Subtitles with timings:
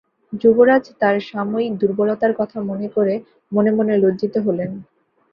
[0.33, 3.15] যুবরাজ তার সাময়িক দুর্বলতার কথা মনে করে
[3.51, 4.71] মনে মনে লজ্জিত হলেন।